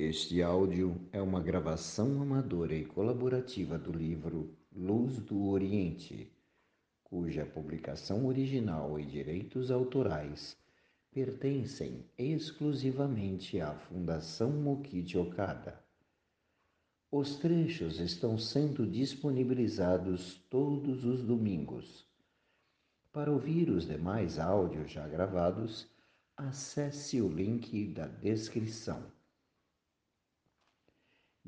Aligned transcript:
Este 0.00 0.40
áudio 0.44 1.08
é 1.10 1.20
uma 1.20 1.40
gravação 1.40 2.22
amadora 2.22 2.72
e 2.72 2.84
colaborativa 2.84 3.76
do 3.76 3.90
livro 3.90 4.56
Luz 4.72 5.18
do 5.18 5.48
Oriente, 5.48 6.32
cuja 7.02 7.44
publicação 7.44 8.24
original 8.24 9.00
e 9.00 9.04
direitos 9.04 9.72
autorais 9.72 10.56
pertencem 11.10 12.04
exclusivamente 12.16 13.60
à 13.60 13.74
Fundação 13.74 14.52
Mokichi 14.52 15.18
Okada. 15.18 15.84
Os 17.10 17.34
trechos 17.34 17.98
estão 17.98 18.38
sendo 18.38 18.86
disponibilizados 18.86 20.34
todos 20.48 21.04
os 21.04 21.24
domingos. 21.24 22.06
Para 23.10 23.32
ouvir 23.32 23.68
os 23.68 23.84
demais 23.84 24.38
áudios 24.38 24.92
já 24.92 25.08
gravados, 25.08 25.88
acesse 26.36 27.20
o 27.20 27.28
link 27.28 27.88
da 27.88 28.06
descrição. 28.06 29.17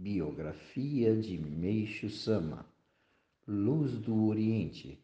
Biografia 0.02 1.14
de 1.14 1.36
Meixo 1.36 2.08
Sama, 2.08 2.66
Luz 3.46 3.98
do 3.98 4.24
Oriente, 4.24 4.98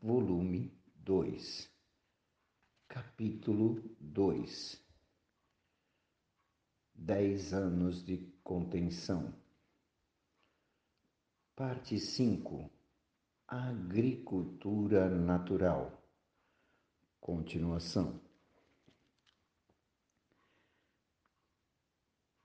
volume 0.00 0.72
2, 0.94 1.70
capítulo 2.88 3.82
2 4.00 4.82
Dez 6.94 7.52
anos 7.52 8.02
de 8.02 8.16
contenção. 8.42 9.34
Parte 11.54 11.98
5 12.00 12.70
Agricultura 13.46 15.10
natural. 15.10 16.02
Continuação. 17.20 18.27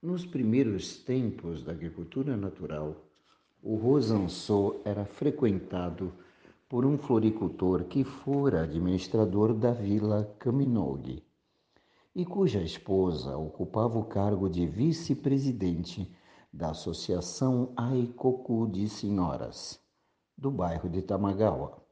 Nos 0.04 0.26
primeiros 0.26 0.98
tempos 0.98 1.62
da 1.62 1.72
agricultura 1.72 2.36
natural, 2.36 2.94
o 3.62 3.74
Rosançô 3.74 4.82
era 4.84 5.06
frequentado 5.06 6.12
por 6.68 6.84
um 6.84 6.98
floricultor 6.98 7.84
que 7.84 8.04
fora 8.04 8.64
administrador 8.64 9.54
da 9.54 9.72
vila 9.72 10.30
Caminog 10.38 11.22
e 12.14 12.22
cuja 12.26 12.60
esposa 12.60 13.34
ocupava 13.38 13.98
o 13.98 14.04
cargo 14.04 14.46
de 14.46 14.66
vice-presidente 14.66 16.14
da 16.52 16.72
Associação 16.72 17.72
Aikoku 17.74 18.68
de 18.70 18.86
Senhoras 18.90 19.80
do 20.36 20.50
bairro 20.50 20.90
de 20.90 21.00
Tamagawa. 21.00 21.82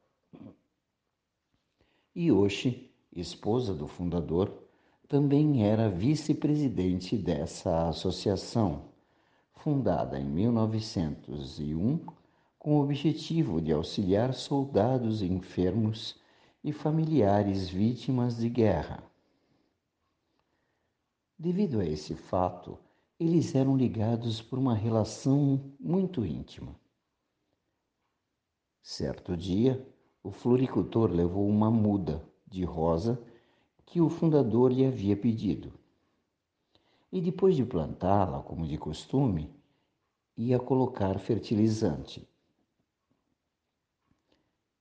Yoshi, 2.15 2.95
esposa 3.11 3.73
do 3.73 3.89
fundador, 3.89 4.62
também 5.13 5.63
era 5.63 5.91
vice-presidente 5.91 7.19
dessa 7.19 7.91
associação, 7.91 8.85
fundada 9.57 10.19
em 10.19 10.25
1901 10.25 12.07
com 12.59 12.79
o 12.79 12.83
objetivo 12.83 13.61
de 13.61 13.73
auxiliar 13.73 14.33
soldados 14.33 15.21
enfermos 15.21 16.19
e 16.65 16.73
familiares 16.73 17.69
vítimas 17.69 18.39
de 18.39 18.49
guerra. 18.49 19.05
Devido 21.39 21.81
a 21.81 21.85
esse 21.85 22.15
fato, 22.15 22.79
eles 23.21 23.55
eram 23.55 23.77
ligados 23.77 24.41
por 24.41 24.59
uma 24.59 24.75
relação 24.75 25.75
muito 25.79 26.25
íntima. 26.25 26.75
Certo 28.83 29.37
dia, 29.37 29.87
o 30.23 30.31
floricultor 30.31 31.11
levou 31.11 31.47
uma 31.47 31.71
muda 31.71 32.27
de 32.49 32.65
rosa 32.65 33.23
que 33.93 34.01
o 34.01 34.09
fundador 34.09 34.73
lhe 34.73 34.87
havia 34.87 35.15
pedido. 35.15 35.71
E 37.13 37.21
depois 37.21 37.55
de 37.55 37.63
plantá-la, 37.63 38.43
como 38.43 38.67
de 38.67 38.79
costume, 38.79 39.55
ia 40.35 40.59
colocar 40.59 41.19
fertilizante. 41.19 42.27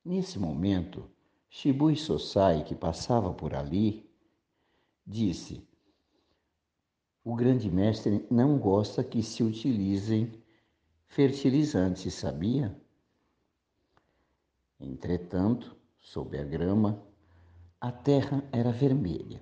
Nesse 0.06 0.40
momento, 0.40 1.12
Shibui 1.50 1.98
Sosai, 1.98 2.64
que 2.64 2.74
passava 2.74 3.34
por 3.34 3.54
ali, 3.54 4.10
disse: 5.06 5.62
O 7.22 7.36
grande 7.36 7.70
mestre 7.70 8.26
não 8.32 8.58
gosta 8.58 9.04
que 9.04 9.22
se 9.22 9.44
utilizem 9.44 10.42
fertilizantes, 11.06 12.14
sabia? 12.14 12.82
Entretanto, 14.80 15.76
sob 16.00 16.40
a 16.40 16.46
grama, 16.46 17.11
a 17.82 17.92
terra 17.92 18.48
era 18.52 18.72
vermelha. 18.72 19.42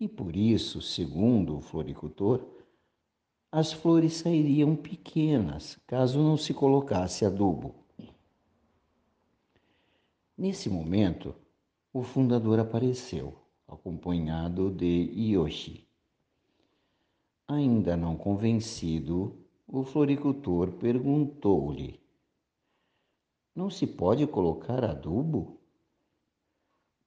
E 0.00 0.08
por 0.08 0.36
isso, 0.36 0.82
segundo 0.82 1.56
o 1.56 1.60
floricultor, 1.60 2.44
as 3.52 3.72
flores 3.72 4.14
sairiam 4.14 4.74
pequenas 4.74 5.78
caso 5.86 6.20
não 6.20 6.36
se 6.36 6.52
colocasse 6.52 7.24
adubo. 7.24 7.74
Nesse 10.36 10.68
momento, 10.68 11.34
o 11.92 12.02
fundador 12.02 12.58
apareceu, 12.58 13.34
acompanhado 13.68 14.70
de 14.70 15.12
Yoshi. 15.14 15.86
Ainda 17.46 17.96
não 17.96 18.16
convencido, 18.16 19.38
o 19.68 19.84
floricultor 19.84 20.72
perguntou-lhe 20.72 22.00
não 23.54 23.68
se 23.68 23.86
pode 23.86 24.26
colocar 24.26 24.82
adubo? 24.84 25.59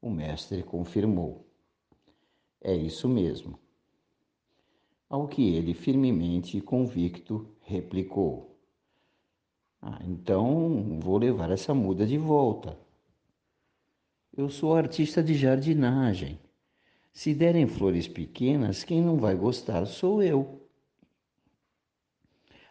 O 0.04 0.10
mestre 0.10 0.62
confirmou. 0.62 1.48
É 2.60 2.76
isso 2.76 3.08
mesmo. 3.08 3.58
Ao 5.10 5.30
que 5.30 5.56
ele, 5.56 5.74
firmemente 5.74 6.60
convicto, 6.60 7.56
replicou: 7.62 8.60
Ah, 9.82 10.02
então 10.04 11.00
vou 11.00 11.18
levar 11.18 11.52
essa 11.52 11.74
muda 11.74 12.06
de 12.06 12.18
volta. 12.18 12.78
Eu 14.36 14.50
sou 14.50 14.76
artista 14.76 15.24
de 15.24 15.36
jardinagem. 15.36 16.38
Se 17.14 17.34
derem 17.34 17.66
flores 17.66 18.06
pequenas, 18.06 18.84
quem 18.84 19.02
não 19.02 19.16
vai 19.16 19.36
gostar 19.36 19.86
sou 19.86 20.22
eu. 20.22 20.68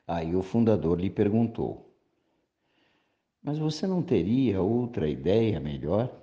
Aí 0.07 0.37
o 0.37 0.43
fundador 0.43 1.01
lhe 1.01 1.09
perguntou: 1.09 1.97
mas 3.43 3.59
você 3.59 3.87
não 3.87 4.03
teria 4.03 4.61
outra 4.61 5.09
ideia 5.09 5.59
melhor? 5.59 6.22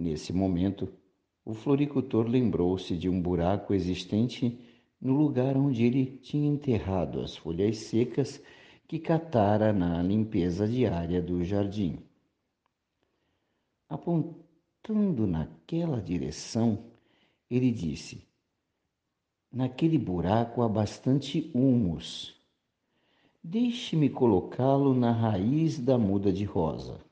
Nesse 0.00 0.32
momento, 0.32 0.88
o 1.44 1.52
floricultor 1.52 2.28
lembrou-se 2.28 2.96
de 2.96 3.08
um 3.08 3.20
buraco 3.20 3.74
existente 3.74 4.56
no 5.00 5.12
lugar 5.12 5.56
onde 5.56 5.84
ele 5.84 6.06
tinha 6.22 6.48
enterrado 6.48 7.20
as 7.20 7.36
folhas 7.36 7.78
secas 7.78 8.40
que 8.86 9.00
catara 9.00 9.72
na 9.72 10.00
limpeza 10.00 10.68
diária 10.68 11.20
do 11.20 11.42
jardim. 11.42 11.98
Apontando 13.88 15.26
naquela 15.26 16.00
direção, 16.00 16.78
ele 17.50 17.72
disse: 17.72 18.22
Naquele 19.52 19.98
buraco 19.98 20.62
há 20.62 20.68
bastante 20.68 21.50
humus. 21.52 22.40
Deixe-me 23.42 24.08
colocá-lo 24.08 24.94
na 24.94 25.10
raiz 25.10 25.76
da 25.76 25.98
muda 25.98 26.32
de 26.32 26.44
rosa. 26.44 27.07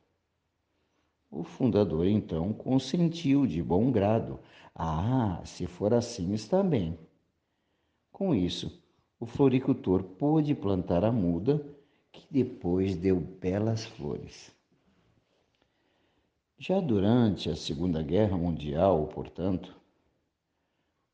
O 1.38 1.44
fundador 1.44 2.06
então 2.06 2.50
consentiu 2.54 3.46
de 3.46 3.62
bom 3.62 3.92
grado. 3.92 4.40
Ah, 4.74 5.42
se 5.44 5.66
for 5.66 5.92
assim, 5.92 6.32
está 6.32 6.62
bem. 6.62 6.98
Com 8.10 8.34
isso, 8.34 8.82
o 9.20 9.26
floricultor 9.26 10.02
pôde 10.02 10.54
plantar 10.54 11.04
a 11.04 11.12
muda, 11.12 11.62
que 12.10 12.26
depois 12.30 12.96
deu 12.96 13.20
belas 13.20 13.84
flores. 13.84 14.50
Já 16.56 16.80
durante 16.80 17.50
a 17.50 17.54
Segunda 17.54 18.02
Guerra 18.02 18.38
Mundial, 18.38 19.06
portanto, 19.08 19.78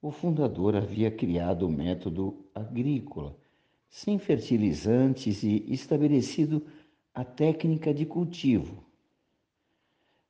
o 0.01 0.13
fundador 0.13 0.77
havia 0.77 1.11
criado 1.11 1.67
o 1.67 1.69
método 1.69 2.47
agrícola 2.55 3.37
sem 3.91 4.21
fertilizantes 4.21 5.43
e 5.43 5.65
estabelecido 5.67 6.65
a 7.13 7.25
técnica 7.25 7.93
de 7.93 8.07
cultivo. 8.07 8.92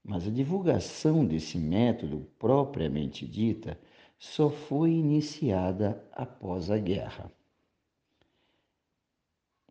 Mas 0.04 0.26
a 0.26 0.30
divulgação 0.30 1.24
desse 1.24 1.58
método 1.58 2.28
propriamente 2.38 3.26
dita 3.26 3.78
só 4.18 4.50
foi 4.50 4.90
iniciada 4.90 6.04
após 6.12 6.70
a 6.70 6.78
guerra. 6.78 7.32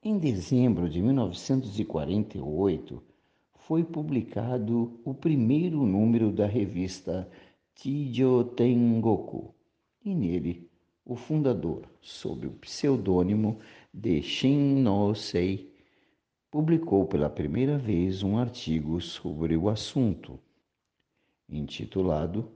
Em 0.04 0.18
dezembro 0.18 0.90
de 0.90 1.02
1948, 1.02 3.04
foi 3.54 3.84
publicado 3.84 5.00
o 5.06 5.14
primeiro 5.14 5.86
número 5.86 6.32
da 6.32 6.48
revista 6.48 7.30
Chijo 7.76 8.46
Tengoku, 8.56 9.54
e 10.04 10.16
nele 10.16 10.68
o 11.06 11.16
fundador, 11.16 11.88
sob 12.02 12.48
o 12.48 12.52
pseudônimo 12.52 13.60
de 13.94 14.22
Shin 14.22 14.82
no 14.82 15.14
Sei, 15.14 15.71
publicou 16.52 17.06
pela 17.06 17.30
primeira 17.30 17.78
vez 17.78 18.24
um 18.24 18.38
artigo 18.38 19.00
sobre 19.00 19.56
o 19.56 19.70
assunto, 19.70 20.38
intitulado 21.48 22.52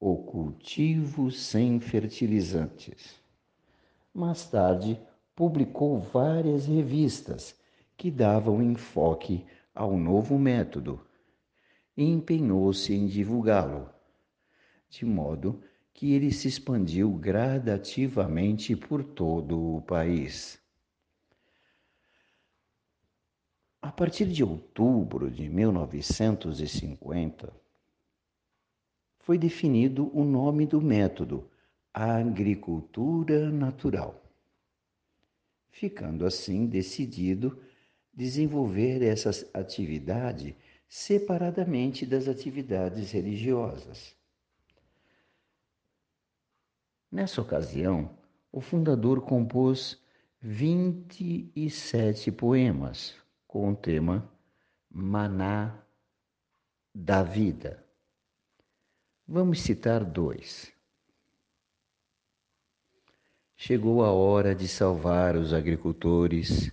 O 0.00 0.16
Cultivo 0.16 1.30
Sem 1.30 1.78
Fertilizantes. 1.78 3.22
Mais 4.12 4.44
tarde, 4.50 5.00
publicou 5.36 6.00
várias 6.00 6.66
revistas 6.66 7.54
que 7.96 8.10
davam 8.10 8.60
enfoque 8.60 9.46
ao 9.72 9.96
novo 9.96 10.36
método 10.36 11.00
e 11.96 12.02
empenhou-se 12.02 12.92
em 12.92 13.06
divulgá-lo, 13.06 13.88
de 14.90 15.06
modo 15.06 15.62
que 15.94 16.12
ele 16.12 16.32
se 16.32 16.48
expandiu 16.48 17.12
gradativamente 17.12 18.74
por 18.74 19.04
todo 19.04 19.76
o 19.76 19.80
país. 19.80 20.61
A 23.82 23.92
partir 23.92 24.26
de 24.26 24.42
outubro 24.42 25.30
de 25.30 25.46
1950, 25.48 27.52
foi 29.18 29.36
definido 29.36 30.10
o 30.16 30.24
nome 30.24 30.66
do 30.66 30.80
método, 30.80 31.50
agricultura 31.92 33.50
natural 33.50 34.22
ficando 35.72 36.26
assim 36.26 36.66
decidido 36.66 37.58
desenvolver 38.12 39.02
essa 39.02 39.30
atividade 39.54 40.54
separadamente 40.86 42.04
das 42.04 42.28
atividades 42.28 43.10
religiosas. 43.10 44.14
Nessa 47.10 47.40
ocasião, 47.40 48.10
o 48.52 48.60
fundador 48.60 49.22
compôs 49.22 49.98
27 50.40 52.30
poemas 52.30 53.14
com 53.52 53.70
o 53.70 53.76
tema 53.76 54.26
Maná 54.90 55.78
da 56.94 57.22
Vida. 57.22 57.84
Vamos 59.28 59.60
citar 59.60 60.02
dois. 60.02 60.72
Chegou 63.54 64.02
a 64.02 64.10
hora 64.10 64.54
de 64.54 64.66
salvar 64.66 65.36
os 65.36 65.52
agricultores, 65.52 66.72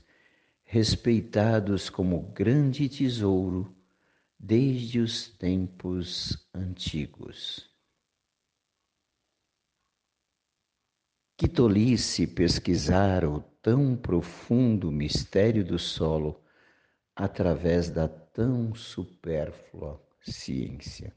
respeitados 0.63 1.89
como 1.89 2.21
grande 2.31 2.87
tesouro 2.87 3.75
desde 4.39 5.01
os 5.01 5.27
tempos 5.27 6.47
antigos. 6.53 7.69
Que 11.35 11.49
tolice 11.49 12.25
pesquisar 12.25 13.25
o 13.25 13.41
tão 13.61 13.97
profundo 13.97 14.89
mistério 14.89 15.65
do 15.65 15.77
solo 15.77 16.41
através 17.19 17.89
da 17.89 18.07
tão 18.07 18.73
supérflua 18.73 20.01
ciência. 20.21 21.13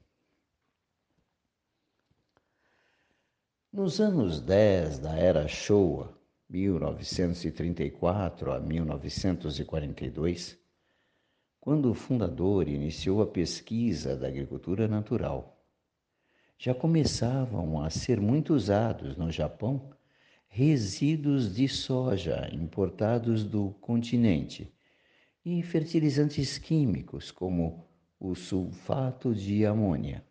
Nos 3.73 4.01
anos 4.01 4.41
10 4.41 4.99
da 4.99 5.15
era 5.15 5.47
Showa, 5.47 6.19
1934 6.51 8.51
a 8.51 8.59
1942, 8.59 10.59
quando 11.61 11.89
o 11.89 11.95
fundador 11.95 12.67
iniciou 12.67 13.23
a 13.23 13.27
pesquisa 13.29 14.17
da 14.17 14.27
agricultura 14.27 14.89
natural, 14.89 15.65
já 16.59 16.75
começavam 16.75 17.81
a 17.81 17.89
ser 17.91 18.21
muito 18.21 18.55
usados 18.55 19.17
no 19.17 19.31
Japão 19.31 19.93
resíduos 20.49 21.55
de 21.55 21.69
soja 21.69 22.51
importados 22.53 23.45
do 23.45 23.71
continente 23.81 24.75
e 25.45 25.63
fertilizantes 25.63 26.59
químicos 26.59 27.31
como 27.31 27.87
o 28.19 28.35
sulfato 28.35 29.35
de 29.35 29.67
amônia 29.67 30.25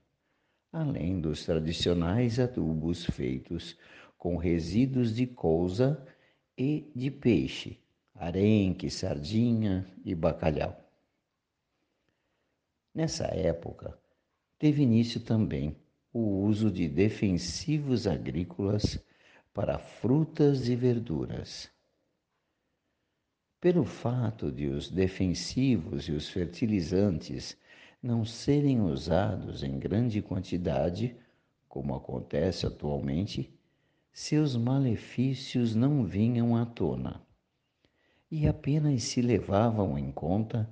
além 0.72 1.20
dos 1.20 1.46
tradicionais 1.46 2.40
adubos 2.40 3.06
feitos 3.06 3.78
com 4.18 4.38
resíduos 4.38 5.14
de 5.14 5.28
couza 5.28 6.06
e 6.58 6.90
de 6.96 7.12
peixe, 7.12 7.80
arenque, 8.16 8.90
sardinha 8.90 9.86
e 10.06 10.16
bacalhau. 10.16 10.78
Nessa 12.94 13.26
época, 13.26 13.98
teve 14.58 14.84
início 14.84 15.20
também 15.20 15.76
o 16.14 16.44
uso 16.46 16.72
de 16.72 16.88
defensivos 16.88 18.06
agrícolas 18.06 19.00
para 19.54 19.78
frutas 19.78 20.70
e 20.70 20.76
verduras. 20.76 21.70
Pelo 23.62 23.86
fato 23.86 24.52
de 24.52 24.66
os 24.66 24.90
defensivos 24.90 26.10
e 26.10 26.12
os 26.14 26.28
fertilizantes 26.28 27.56
não 28.02 28.26
serem 28.26 28.82
usados 28.82 29.62
em 29.62 29.78
grande 29.78 30.20
quantidade, 30.20 31.16
como 31.70 31.94
acontece 31.94 32.66
atualmente, 32.66 33.54
seus 34.12 34.56
malefícios 34.56 35.76
não 35.76 36.04
vinham 36.04 36.58
à 36.58 36.66
tona 36.66 37.22
e 38.32 38.48
apenas 38.48 39.04
se 39.04 39.22
levavam 39.22 39.96
em 39.96 40.12
conta 40.12 40.68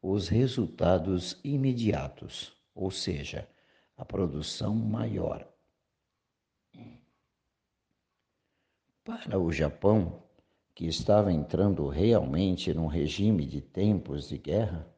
os 0.00 0.28
resultados 0.28 1.38
imediatos, 1.44 2.56
ou 2.74 2.90
seja, 2.90 3.46
a 3.98 4.04
produção 4.04 4.74
maior. 4.74 5.46
Para 9.04 9.38
o 9.38 9.52
Japão, 9.52 10.19
que 10.80 10.86
estava 10.86 11.30
entrando 11.30 11.86
realmente 11.88 12.72
num 12.72 12.86
regime 12.86 13.44
de 13.44 13.60
tempos 13.60 14.30
de 14.30 14.38
guerra, 14.38 14.88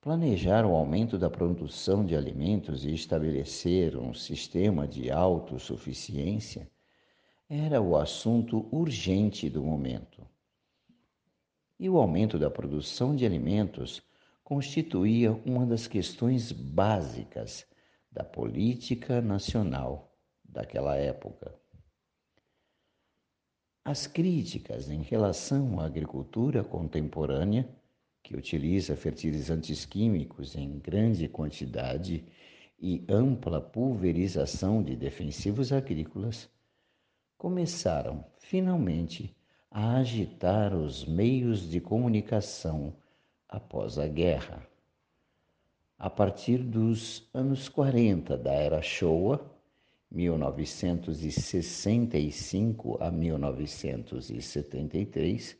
Planejar 0.00 0.64
o 0.64 0.76
aumento 0.76 1.18
da 1.18 1.28
produção 1.28 2.06
de 2.06 2.14
alimentos 2.14 2.84
e 2.84 2.94
estabelecer 2.94 3.96
um 3.96 4.14
sistema 4.14 4.86
de 4.86 5.10
autossuficiência 5.10 6.70
era 7.48 7.82
o 7.82 7.96
assunto 7.96 8.68
urgente 8.72 9.50
do 9.50 9.60
momento. 9.60 10.24
E 11.76 11.90
o 11.90 11.98
aumento 11.98 12.38
da 12.38 12.48
produção 12.48 13.16
de 13.16 13.26
alimentos 13.26 14.00
constituía 14.44 15.32
uma 15.44 15.66
das 15.66 15.88
questões 15.88 16.52
básicas 16.52 17.66
da 18.10 18.22
política 18.22 19.20
nacional 19.20 20.16
daquela 20.44 20.94
época. 20.94 21.59
As 23.84 24.06
críticas 24.06 24.90
em 24.90 25.02
relação 25.02 25.80
à 25.80 25.86
agricultura 25.86 26.62
contemporânea 26.62 27.66
que 28.22 28.36
utiliza 28.36 28.94
fertilizantes 28.94 29.86
químicos 29.86 30.54
em 30.54 30.78
grande 30.78 31.26
quantidade 31.26 32.24
e 32.78 33.04
ampla 33.08 33.60
pulverização 33.60 34.82
de 34.82 34.94
defensivos 34.94 35.72
agrícolas, 35.72 36.48
começaram 37.38 38.24
finalmente 38.38 39.34
a 39.70 39.96
agitar 39.96 40.74
os 40.74 41.06
meios 41.06 41.68
de 41.68 41.80
comunicação 41.80 42.94
após 43.48 43.98
a 43.98 44.06
guerra. 44.06 44.66
A 45.98 46.10
partir 46.10 46.58
dos 46.58 47.28
anos 47.32 47.68
40 47.68 48.36
da 48.36 48.52
era 48.52 48.82
Showa, 48.82 49.44
1965 50.10 52.98
a 53.00 53.10
1973, 53.10 55.56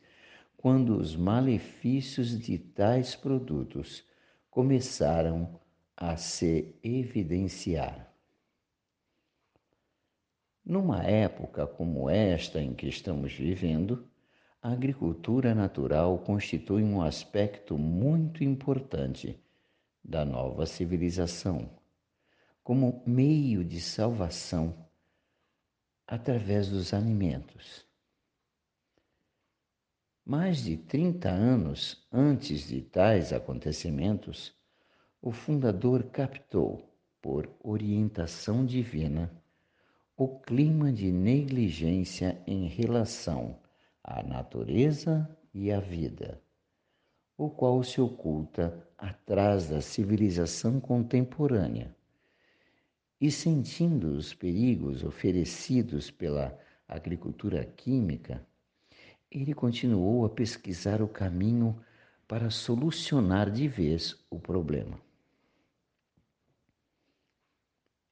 quando 0.57 0.97
os 0.97 1.15
malefícios 1.15 2.37
de 2.37 2.57
tais 2.57 3.15
produtos 3.15 4.03
começaram 4.49 5.57
a 5.95 6.17
se 6.17 6.75
evidenciar. 6.83 8.11
Numa 10.63 11.03
época 11.03 11.65
como 11.65 12.07
esta 12.09 12.61
em 12.61 12.73
que 12.73 12.87
estamos 12.87 13.33
vivendo, 13.33 14.07
a 14.61 14.71
agricultura 14.71 15.55
natural 15.55 16.19
constitui 16.19 16.83
um 16.83 17.01
aspecto 17.01 17.77
muito 17.77 18.43
importante 18.43 19.39
da 20.03 20.23
nova 20.23 20.67
civilização, 20.67 21.80
como 22.63 23.01
meio 23.05 23.63
de 23.63 23.81
salvação 23.81 24.75
através 26.05 26.69
dos 26.69 26.93
alimentos. 26.93 27.85
Mais 30.23 30.63
de 30.63 30.77
30 30.77 31.29
anos 31.29 32.07
antes 32.11 32.67
de 32.67 32.81
tais 32.81 33.33
acontecimentos, 33.33 34.53
o 35.21 35.31
fundador 35.31 36.03
captou, 36.05 36.87
por 37.21 37.49
orientação 37.63 38.65
divina, 38.65 39.31
o 40.17 40.39
clima 40.39 40.91
de 40.91 41.11
negligência 41.11 42.41
em 42.45 42.67
relação 42.67 43.59
à 44.03 44.23
natureza 44.23 45.27
e 45.53 45.71
à 45.71 45.79
vida, 45.79 46.41
o 47.37 47.49
qual 47.49 47.83
se 47.83 47.99
oculta 47.99 48.87
atrás 48.97 49.69
da 49.69 49.81
civilização 49.81 50.79
contemporânea. 50.79 51.95
E 53.21 53.29
sentindo 53.29 54.07
os 54.17 54.33
perigos 54.33 55.03
oferecidos 55.03 56.09
pela 56.09 56.59
agricultura 56.87 57.63
química, 57.63 58.43
ele 59.29 59.53
continuou 59.53 60.25
a 60.25 60.29
pesquisar 60.29 61.03
o 61.03 61.07
caminho 61.07 61.79
para 62.27 62.49
solucionar 62.49 63.51
de 63.51 63.67
vez 63.67 64.25
o 64.27 64.39
problema. 64.39 64.99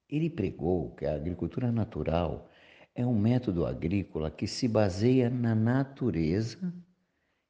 Ele 0.08 0.30
pregou 0.30 0.94
que 0.94 1.08
a 1.08 1.16
agricultura 1.16 1.72
natural 1.72 2.48
é 2.94 3.04
um 3.04 3.18
método 3.18 3.66
agrícola 3.66 4.30
que 4.30 4.46
se 4.46 4.68
baseia 4.68 5.28
na 5.28 5.56
natureza 5.56 6.72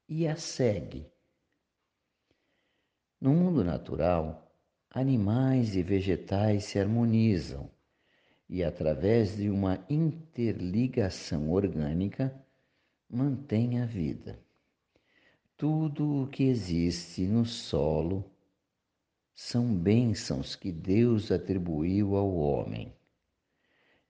e 0.08 0.26
a 0.26 0.38
segue. 0.38 1.12
No 3.20 3.34
mundo 3.34 3.66
natural, 3.66 4.49
animais 4.92 5.76
e 5.76 5.84
vegetais 5.84 6.64
se 6.64 6.80
harmonizam 6.80 7.70
e, 8.50 8.64
através 8.64 9.38
de 9.38 9.50
uma 9.50 9.86
interligação 9.88 11.52
orgânica, 11.52 12.34
mantêm 13.08 13.80
a 13.80 13.86
vida. 13.86 14.40
Tudo 15.56 16.24
o 16.24 16.28
que 16.28 16.44
existe 16.44 17.28
no 17.28 17.46
solo 17.46 18.26
são 19.36 19.76
bênçãos 19.76 20.56
que 20.56 20.72
Deus 20.72 21.32
atribuiu 21.32 22.16
ao 22.16 22.34
homem, 22.36 22.92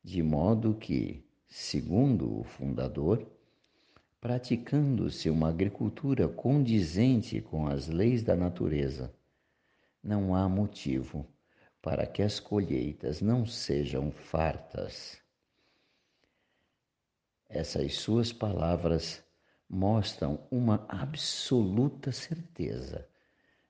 de 0.03 0.24
modo 0.24 0.74
que, 0.74 1.24
segundo 1.48 2.39
o 2.39 2.43
fundador, 2.43 3.27
praticando-se 4.21 5.29
uma 5.29 5.50
agricultura 5.50 6.27
condizente 6.27 7.41
com 7.41 7.67
as 7.67 7.88
leis 7.88 8.24
da 8.24 8.36
natureza, 8.36 9.13
não 10.03 10.36
há 10.36 10.48
motivo 10.48 11.25
para 11.82 12.06
que 12.06 12.22
as 12.22 12.39
colheitas 12.39 13.22
não 13.22 13.46
sejam 13.46 14.12
fartas. 14.12 15.18
Essas 17.48 17.96
suas 17.96 18.32
palavras 18.32 19.24
mostram 19.70 20.39
uma 20.51 20.86
absoluta 20.88 22.12
certeza 22.12 23.08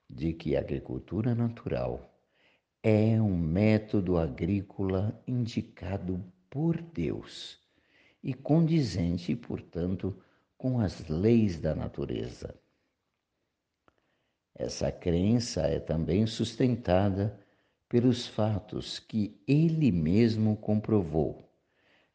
de 0.08 0.32
que 0.32 0.56
a 0.56 0.60
agricultura 0.60 1.34
natural 1.34 2.10
é 2.82 3.20
um 3.20 3.36
método 3.36 4.16
agrícola 4.16 5.22
indicado 5.26 6.24
por 6.48 6.80
Deus 6.80 7.58
e 8.22 8.34
condizente, 8.34 9.36
portanto, 9.36 10.18
com 10.56 10.80
as 10.80 11.06
leis 11.08 11.58
da 11.58 11.74
natureza. 11.74 12.54
Essa 14.62 14.92
crença 14.92 15.62
é 15.62 15.80
também 15.80 16.26
sustentada 16.26 17.34
pelos 17.88 18.26
fatos 18.26 18.98
que 18.98 19.34
ele 19.48 19.90
mesmo 19.90 20.54
comprovou 20.54 21.50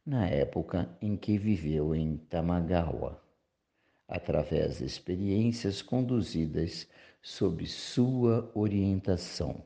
na 0.05 0.27
época 0.27 0.87
em 1.01 1.17
que 1.17 1.39
viveu 1.39 1.95
em 1.95 2.17
Tamagawa 2.17 3.19
através 4.07 4.77
de 4.77 4.85
experiências 4.85 5.81
conduzidas 5.81 6.87
sob 7.19 7.65
sua 7.65 8.47
orientação. 8.53 9.65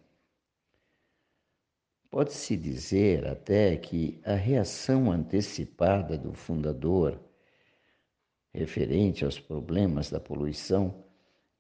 Pode-se 2.09 2.55
dizer 2.55 3.27
até 3.27 3.75
que 3.75 4.21
a 4.24 4.36
reação 4.36 5.12
antecipada 5.12 6.17
do 6.17 6.31
fundador, 6.31 7.19
referente 8.53 9.25
aos 9.25 9.38
problemas 9.38 10.09
da 10.09 10.21
poluição, 10.21 11.09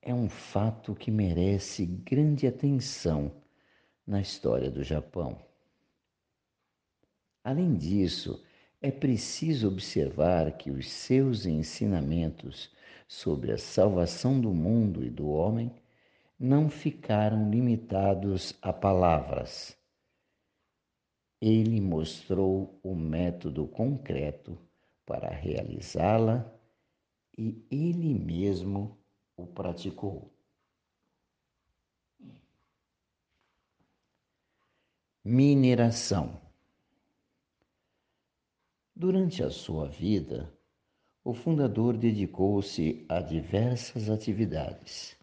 é 0.01 0.13
um 0.13 0.29
fato 0.29 0.95
que 0.95 1.11
merece 1.11 1.85
grande 1.85 2.47
atenção 2.47 3.31
na 4.07 4.21
história 4.21 4.71
do 4.71 4.83
Japão. 4.83 5.37
Além 7.43 7.75
disso, 7.75 8.43
é 8.81 8.91
preciso 8.91 9.67
observar 9.67 10.57
que 10.57 10.71
os 10.71 10.89
seus 10.89 11.45
ensinamentos 11.45 12.71
sobre 13.07 13.51
a 13.51 13.57
salvação 13.57 14.39
do 14.39 14.53
mundo 14.53 15.03
e 15.03 15.09
do 15.09 15.29
homem 15.29 15.73
não 16.39 16.69
ficaram 16.69 17.49
limitados 17.49 18.57
a 18.61 18.71
palavras. 18.71 19.77
Ele 21.41 21.81
mostrou 21.81 22.79
o 22.81 22.95
método 22.95 23.67
concreto 23.67 24.57
para 25.05 25.29
realizá-la 25.29 26.49
e 27.37 27.65
ele 27.69 28.13
mesmo 28.13 28.98
o 29.41 29.47
praticou. 29.47 30.31
Mineração 35.23 36.41
Durante 38.95 39.43
a 39.43 39.49
sua 39.49 39.87
vida, 39.87 40.53
o 41.23 41.33
fundador 41.33 41.95
dedicou-se 41.95 43.05
a 43.07 43.21
diversas 43.21 44.09
atividades 44.09 45.19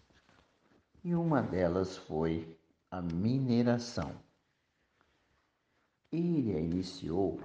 e 1.06 1.14
uma 1.14 1.40
delas 1.40 1.96
foi 1.96 2.58
a 2.90 3.00
mineração. 3.00 4.12
Ele 6.10 6.56
a 6.56 6.58
iniciou 6.58 7.40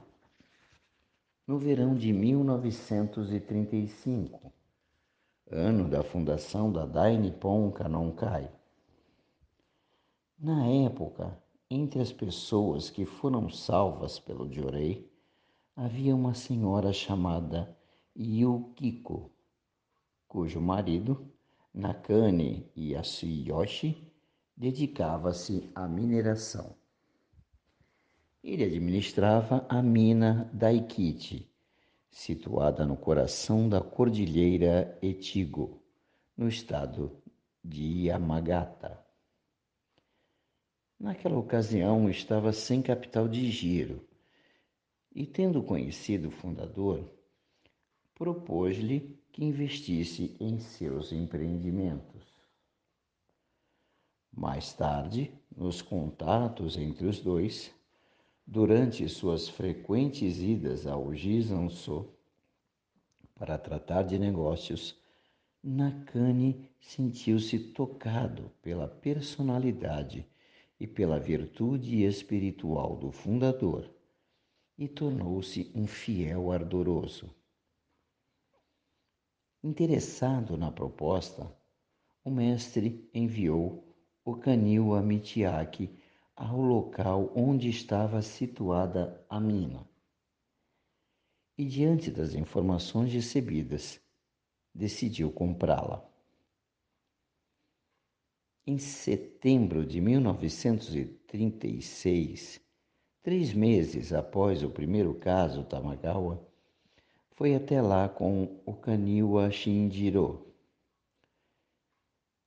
no 1.46 1.60
verão 1.60 1.94
de 1.94 2.12
1935, 2.12 4.52
ano 5.52 5.90
da 5.90 6.02
fundação 6.02 6.72
da 6.72 6.86
Dai 6.86 7.18
Nippon 7.18 7.72
Kanonkai. 7.72 8.50
Na 10.40 10.66
época, 10.66 11.38
entre 11.70 12.02
as 12.02 12.12
pessoas 12.12 12.90
que 12.90 13.06
foram 13.06 13.50
salvas 13.50 14.18
pelo 14.18 14.52
Jorei, 14.52 15.12
havia 15.76 16.16
uma 16.16 16.34
senhora 16.34 16.94
chamada 16.94 17.78
Yukiko, 18.18 19.30
cujo 20.28 20.62
marido, 20.62 21.30
Nakane 21.74 22.70
Yasuyoshi, 22.76 24.10
dedicava-se 24.56 25.70
à 25.76 25.88
mineração. 25.88 26.76
Ele 28.44 28.64
administrava 28.64 29.66
a 29.70 29.82
mina 29.82 30.50
Daikiti, 30.54 31.51
situada 32.12 32.86
no 32.86 32.98
coração 32.98 33.70
da 33.70 33.80
cordilheira 33.82 34.98
Etigo, 35.02 35.82
no 36.36 36.48
estado 36.48 37.18
de 37.64 38.08
Yamagata. 38.08 39.00
Naquela 41.00 41.38
ocasião 41.38 42.10
estava 42.10 42.52
sem 42.52 42.82
capital 42.82 43.28
de 43.28 43.50
giro 43.50 44.06
e, 45.16 45.26
tendo 45.26 45.64
conhecido 45.64 46.28
o 46.28 46.32
fundador, 46.32 47.10
propôs-lhe 48.14 49.18
que 49.32 49.44
investisse 49.44 50.36
em 50.40 50.60
seus 50.60 51.12
empreendimentos. 51.12 52.22
Mais 54.32 54.74
tarde, 54.74 55.34
nos 55.56 55.82
contatos 55.82 56.78
entre 56.78 57.08
os 57.08 57.20
dois, 57.20 57.74
durante 58.46 59.08
suas 59.08 59.48
frequentes 59.48 60.40
idas 60.40 60.86
ao 60.86 61.14
Jisanso 61.14 62.10
para 63.36 63.58
tratar 63.58 64.04
de 64.04 64.20
negócios, 64.20 65.00
Nakane 65.64 66.70
sentiu-se 66.80 67.58
tocado 67.60 68.52
pela 68.62 68.88
personalidade 68.88 70.28
e 70.80 70.88
pela 70.88 71.20
virtude 71.20 72.04
espiritual 72.04 72.98
do 72.98 73.12
fundador 73.12 73.90
e 74.78 74.88
tornou-se 74.88 75.72
um 75.76 75.86
fiel 75.86 76.52
ardoroso. 76.52 77.30
Interessado 79.64 80.58
na 80.58 80.72
proposta, 80.72 81.56
o 82.24 82.32
mestre 82.32 83.08
enviou 83.14 83.96
o 84.26 84.36
canil 84.36 84.96
a 84.96 85.02
Mitiaki 85.02 85.90
ao 86.36 86.60
local 86.60 87.32
onde 87.36 87.70
estava 87.70 88.22
situada 88.22 89.26
a 89.30 89.40
mina. 89.40 89.88
E 91.58 91.66
diante 91.66 92.12
das 92.12 92.34
informações 92.34 93.14
recebidas, 93.14 94.02
decidiu 94.74 95.32
comprá-la. 95.32 96.04
Em 98.66 98.78
setembro 98.78 99.86
de 99.86 100.00
1936, 100.00 102.62
Três 103.24 103.54
meses 103.54 104.14
após 104.14 104.64
o 104.64 104.70
primeiro 104.72 105.14
caso 105.14 105.64
Tamagawa, 105.64 106.44
foi 107.34 107.54
até 107.54 107.80
lá 107.80 108.10
com 108.10 108.60
o 108.66 108.74
Kaniwa 108.74 109.52
Shinjiro. 109.52 110.52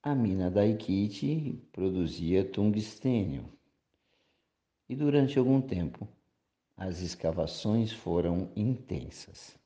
A 0.03 0.17
mina 0.17 0.50
Daikiti 0.50 1.62
produzia 1.71 2.45
tungstênio 2.45 3.53
e 4.88 4.95
durante 4.95 5.38
algum 5.38 5.61
tempo 5.61 6.09
as 6.76 7.00
escavações 7.00 7.93
foram 7.93 8.50
intensas. 8.57 9.57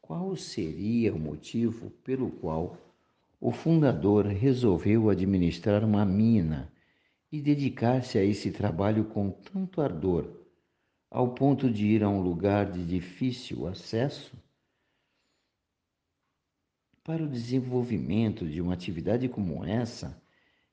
Qual 0.00 0.34
seria 0.36 1.14
o 1.14 1.18
motivo 1.18 1.90
pelo 2.02 2.30
qual 2.30 2.76
o 3.40 3.52
fundador 3.52 4.26
resolveu 4.26 5.10
administrar 5.10 5.84
uma 5.84 6.04
mina 6.04 6.72
e 7.30 7.40
dedicar-se 7.40 8.18
a 8.18 8.24
esse 8.24 8.50
trabalho 8.50 9.04
com 9.06 9.30
tanto 9.30 9.80
ardor, 9.80 10.28
ao 11.10 11.34
ponto 11.34 11.70
de 11.70 11.86
ir 11.86 12.02
a 12.02 12.08
um 12.08 12.20
lugar 12.20 12.70
de 12.70 12.84
difícil 12.84 13.66
acesso? 13.66 14.36
Para 17.04 17.24
o 17.24 17.28
desenvolvimento 17.28 18.46
de 18.46 18.60
uma 18.60 18.74
atividade 18.74 19.28
como 19.28 19.64
essa, 19.64 20.22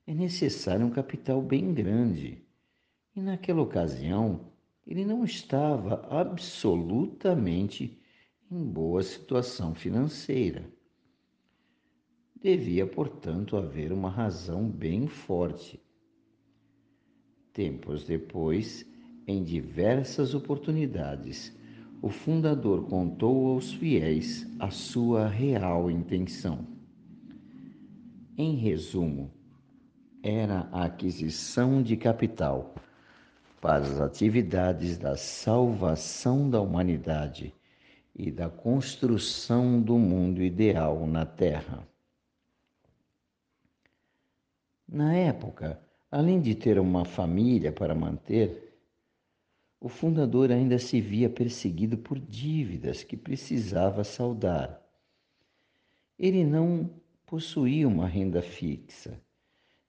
é 0.06 0.14
necessário 0.14 0.86
um 0.86 0.90
capital 0.90 1.42
bem 1.42 1.74
grande, 1.74 2.44
E 3.14 3.20
naquela 3.20 3.62
ocasião, 3.62 4.52
ele 4.86 5.04
não 5.04 5.24
estava 5.24 6.06
absolutamente 6.08 8.00
em 8.50 8.64
boa 8.64 9.02
situação 9.02 9.74
financeira. 9.74 10.72
Devia, 12.40 12.86
portanto, 12.86 13.56
haver 13.56 13.92
uma 13.92 14.08
razão 14.08 14.68
bem 14.68 15.06
forte. 15.06 15.80
Tempos 17.52 18.04
depois, 18.04 18.86
em 19.26 19.42
diversas 19.42 20.34
oportunidades, 20.34 21.54
o 22.00 22.08
fundador 22.08 22.88
contou 22.88 23.48
aos 23.48 23.72
fiéis 23.72 24.48
a 24.58 24.70
sua 24.70 25.28
real 25.28 25.90
intenção. 25.90 26.66
Em 28.38 28.54
resumo, 28.54 29.30
era 30.22 30.68
a 30.72 30.84
aquisição 30.84 31.82
de 31.82 31.96
capital 31.96 32.74
para 33.60 33.84
as 33.84 34.00
atividades 34.00 34.96
da 34.96 35.16
salvação 35.16 36.48
da 36.48 36.60
humanidade 36.60 37.54
e 38.14 38.30
da 38.30 38.48
construção 38.48 39.80
do 39.80 39.98
mundo 39.98 40.42
ideal 40.42 41.06
na 41.06 41.26
Terra. 41.26 41.86
Na 44.88 45.14
época, 45.14 45.80
além 46.10 46.40
de 46.40 46.54
ter 46.54 46.78
uma 46.78 47.04
família 47.04 47.70
para 47.70 47.94
manter, 47.94 48.76
o 49.78 49.88
fundador 49.88 50.50
ainda 50.50 50.78
se 50.78 51.00
via 51.00 51.30
perseguido 51.30 51.96
por 51.96 52.18
dívidas 52.18 53.02
que 53.02 53.16
precisava 53.16 54.04
saldar. 54.04 54.82
Ele 56.18 56.44
não 56.44 56.90
possuía 57.24 57.86
uma 57.86 58.06
renda 58.06 58.42
fixa, 58.42 59.20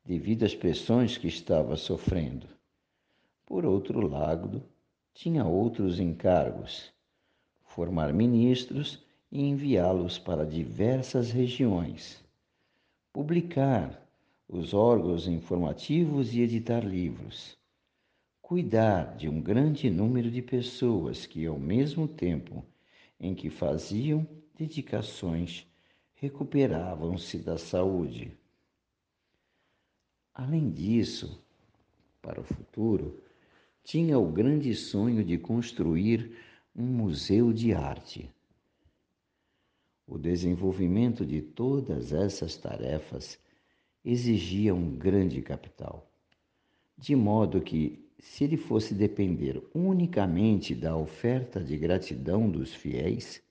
devido 0.06 0.44
às 0.44 0.54
pressões 0.54 1.18
que 1.18 1.28
estava 1.28 1.76
sofrendo. 1.76 2.61
Por 3.52 3.66
outro 3.66 4.08
lado, 4.08 4.64
tinha 5.14 5.44
outros 5.46 6.00
encargos: 6.00 6.90
formar 7.66 8.14
ministros 8.14 9.06
e 9.30 9.42
enviá-los 9.42 10.18
para 10.18 10.46
diversas 10.46 11.32
regiões, 11.32 12.24
publicar 13.12 14.08
os 14.48 14.74
órgãos 14.74 15.28
informativos 15.28 16.34
e 16.34 16.40
editar 16.40 16.80
livros, 16.80 17.58
cuidar 18.42 19.18
de 19.18 19.28
um 19.28 19.42
grande 19.42 19.90
número 19.90 20.32
de 20.32 20.42
pessoas 20.42 21.26
que, 21.26 21.46
ao 21.46 21.60
mesmo 21.60 22.08
tempo 22.08 22.64
em 23.20 23.36
que 23.36 23.50
faziam 23.50 24.26
dedicações, 24.58 25.68
recuperavam-se 26.14 27.40
da 27.40 27.58
saúde. 27.58 28.32
Além 30.34 30.72
disso, 30.72 31.44
para 32.22 32.40
o 32.40 32.46
futuro, 32.46 33.21
tinha 33.84 34.18
o 34.18 34.32
grande 34.32 34.74
sonho 34.76 35.24
de 35.24 35.38
construir 35.38 36.38
um 36.76 36.86
museu 36.86 37.52
de 37.52 37.74
arte. 37.74 38.30
O 40.08 40.18
desenvolvimento 40.18 41.26
de 41.26 41.42
todas 41.42 42.14
essas 42.14 42.56
tarefas 42.58 43.40
exigia 44.04 44.74
um 44.74 44.96
grande 44.96 45.42
capital, 45.42 46.12
de 46.98 47.16
modo 47.16 47.62
que, 47.62 48.08
se 48.20 48.44
ele 48.44 48.58
fosse 48.58 48.94
depender 48.94 49.62
unicamente 49.74 50.76
da 50.76 50.96
oferta 50.96 51.64
de 51.64 51.78
gratidão 51.78 52.50
dos 52.50 52.74
fiéis, 52.74 53.42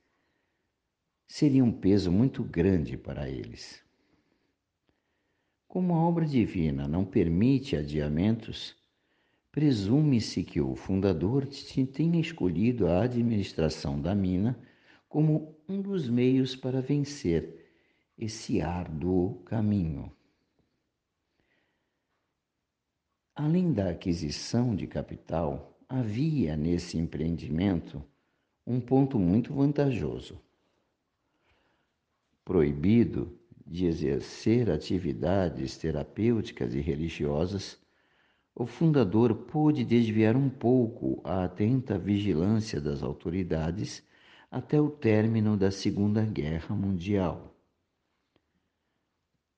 seria 1.27 1.65
um 1.65 1.73
peso 1.73 2.11
muito 2.11 2.43
grande 2.43 2.97
para 2.97 3.29
eles. 3.29 3.83
Como 5.67 5.95
a 5.95 5.99
obra 5.99 6.27
divina 6.27 6.89
não 6.89 7.05
permite 7.05 7.77
adiamentos, 7.77 8.80
Presume-se 9.53 10.45
que 10.45 10.61
o 10.61 10.77
fundador 10.77 11.47
tenha 11.93 12.21
escolhido 12.21 12.87
a 12.87 13.03
administração 13.03 14.01
da 14.01 14.15
mina 14.15 14.57
como 15.09 15.57
um 15.69 15.83
dos 15.83 16.09
meios 16.09 16.55
para 16.55 16.81
vencer 16.81 17.67
esse 18.17 18.61
árduo 18.61 19.43
caminho. 19.45 20.13
Além 23.35 23.73
da 23.73 23.91
aquisição 23.91 24.77
de 24.77 24.87
capital, 24.87 25.77
havia 25.89 26.57
nesse 26.57 26.97
empreendimento 26.97 28.05
um 28.65 28.81
ponto 28.81 29.19
muito 29.19 29.53
vantajoso. 29.53 30.41
Proibido 32.45 33.37
de 33.67 33.87
exercer 33.87 34.71
atividades 34.71 35.77
terapêuticas 35.77 36.75
e 36.75 36.81
religiosas, 36.81 37.81
o 38.55 38.67
fundador 38.67 39.35
pôde 39.35 39.85
desviar 39.85 40.37
um 40.37 40.49
pouco 40.49 41.21
a 41.25 41.45
atenta 41.45 41.99
vigilância 41.99 42.81
das 42.81 43.03
autoridades 43.03 44.03
até 44.51 44.81
o 44.81 44.91
término 44.91 45.57
da 45.57 45.71
Segunda 45.71 46.25
Guerra 46.25 46.75
Mundial. 46.75 47.55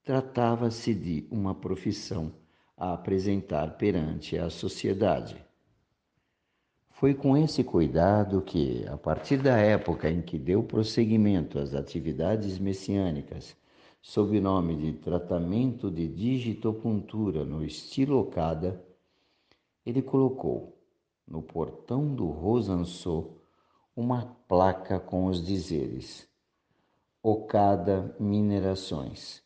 Tratava-se 0.05 0.94
de 0.94 1.26
uma 1.31 1.55
profissão 1.55 2.33
a 2.76 2.92
apresentar 2.92 3.76
perante 3.76 4.37
a 4.37 4.50
sociedade. 4.50 5.42
Foi 6.90 7.14
com 7.14 7.37
esse 7.37 7.64
cuidado 7.64 8.42
que, 8.42 8.85
a 8.87 8.96
partir 8.96 9.38
da 9.38 9.57
época 9.57 10.11
em 10.11 10.20
que 10.20 10.38
deu 10.38 10.62
prosseguimento 10.62 11.59
às 11.59 11.74
atividades 11.74 12.59
messiânicas, 12.59 13.57
sob 14.02 14.36
o 14.36 14.42
nome 14.42 14.76
de 14.76 14.92
tratamento 14.94 15.88
de 15.88 16.08
digitopuntura 16.08 17.44
no 17.44 17.64
estilo 17.64 18.18
Okada, 18.18 18.84
ele 19.86 20.02
colocou 20.02 20.76
no 21.26 21.40
portão 21.40 22.12
do 22.12 22.26
Rosansô 22.26 23.38
uma 23.94 24.26
placa 24.48 24.98
com 24.98 25.26
os 25.26 25.46
dizeres 25.46 26.28
Okada 27.22 28.14
Minerações. 28.18 29.40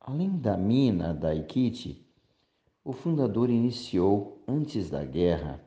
Além 0.00 0.38
da 0.38 0.56
mina 0.56 1.12
da 1.12 1.34
Ikiti, 1.34 2.06
o 2.84 2.92
fundador 2.92 3.50
iniciou, 3.50 4.42
antes 4.46 4.88
da 4.88 5.04
guerra, 5.04 5.64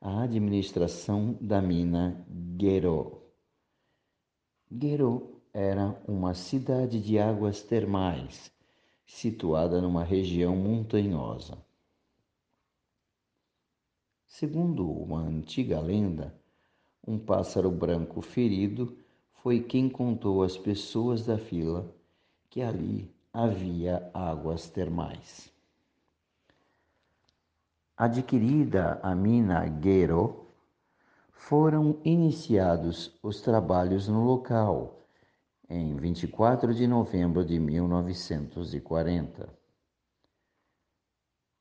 a 0.00 0.22
administração 0.22 1.36
da 1.40 1.60
mina 1.60 2.24
Gero. 4.70 5.34
Era 5.52 5.98
uma 6.06 6.34
cidade 6.34 7.00
de 7.00 7.18
águas 7.18 7.62
termais, 7.62 8.52
situada 9.06 9.80
numa 9.80 10.04
região 10.04 10.54
montanhosa. 10.54 11.56
Segundo 14.26 14.86
uma 14.86 15.20
antiga 15.20 15.80
lenda, 15.80 16.34
um 17.06 17.18
pássaro 17.18 17.70
branco 17.70 18.20
ferido 18.20 18.98
foi 19.32 19.62
quem 19.62 19.88
contou 19.88 20.42
às 20.42 20.58
pessoas 20.58 21.24
da 21.24 21.38
fila 21.38 21.90
que 22.50 22.60
ali 22.60 23.10
havia 23.32 24.10
águas 24.12 24.68
termais. 24.68 25.50
Adquirida 27.96 29.00
a 29.02 29.14
mina 29.14 29.66
Guero, 29.66 30.45
foram 31.36 32.00
iniciados 32.04 33.16
os 33.22 33.40
trabalhos 33.40 34.08
no 34.08 34.24
local 34.24 35.06
em 35.68 35.94
24 35.94 36.74
de 36.74 36.88
novembro 36.88 37.44
de 37.44 37.60
1940. 37.60 39.48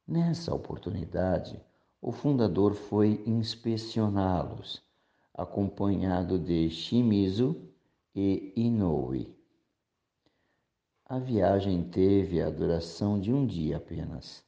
Nessa 0.07 0.55
oportunidade, 0.55 1.61
o 2.01 2.11
fundador 2.11 2.73
foi 2.73 3.21
inspecioná-los, 3.27 4.81
acompanhado 5.33 6.39
de 6.39 6.69
Shimizu 6.69 7.69
e 8.15 8.53
Inoue. 8.55 9.35
A 11.05 11.19
viagem 11.19 11.83
teve 11.83 12.41
a 12.41 12.49
duração 12.49 13.19
de 13.19 13.31
um 13.31 13.45
dia 13.45 13.77
apenas, 13.77 14.43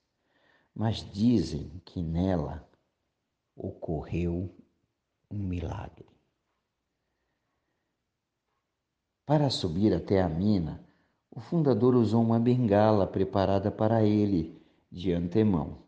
mas 0.74 1.06
dizem 1.12 1.80
que 1.86 2.02
nela 2.02 2.68
ocorreu 3.56 4.56
um 5.32 5.38
milagre. 5.38 6.06
Para 9.26 9.50
subir 9.50 9.94
até 9.94 10.22
a 10.22 10.30
mina, 10.30 10.82
o 11.30 11.40
fundador 11.40 11.96
usou 11.96 12.22
uma 12.22 12.40
bengala 12.40 13.06
preparada 13.06 13.70
para 13.70 14.04
ele 14.04 14.60
de 14.90 15.12
antemão, 15.12 15.80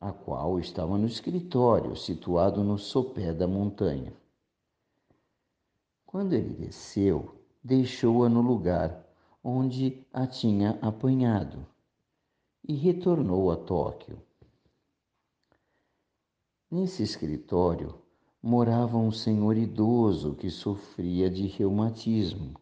a 0.00 0.12
qual 0.12 0.58
estava 0.58 0.98
no 0.98 1.06
escritório 1.06 1.96
situado 1.96 2.64
no 2.64 2.76
sopé 2.76 3.32
da 3.32 3.46
montanha. 3.46 4.12
Quando 6.04 6.32
ele 6.32 6.52
desceu, 6.52 7.40
deixou-a 7.62 8.28
no 8.28 8.40
lugar 8.40 9.04
onde 9.42 10.04
a 10.12 10.26
tinha 10.26 10.78
apanhado 10.82 11.66
e 12.66 12.74
retornou 12.74 13.50
a 13.50 13.56
Tóquio. 13.56 14.20
Nesse 16.74 17.04
escritório 17.04 17.94
morava 18.42 18.98
um 18.98 19.12
senhor 19.12 19.56
idoso 19.56 20.34
que 20.34 20.50
sofria 20.50 21.30
de 21.30 21.46
reumatismo 21.46 22.60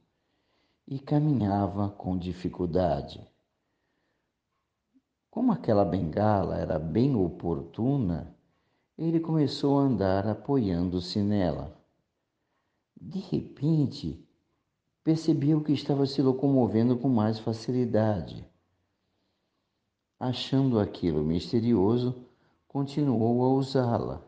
e 0.87 0.99
caminhava 0.99 1.89
com 1.89 2.19
dificuldade. 2.19 3.27
Como 5.31 5.51
aquela 5.51 5.83
bengala 5.83 6.59
era 6.59 6.79
bem 6.79 7.17
oportuna, 7.17 8.37
ele 8.99 9.19
começou 9.19 9.79
a 9.79 9.85
andar 9.85 10.29
apoiando-se 10.29 11.23
nela. 11.23 11.75
De 13.01 13.19
repente, 13.19 14.23
percebeu 15.03 15.63
que 15.63 15.73
estava 15.73 16.05
se 16.05 16.21
locomovendo 16.21 16.99
com 16.99 17.09
mais 17.09 17.39
facilidade. 17.39 18.47
Achando 20.21 20.79
aquilo 20.79 21.25
misterioso, 21.25 22.29
continuou 22.73 23.45
a 23.45 23.49
usá-la. 23.51 24.23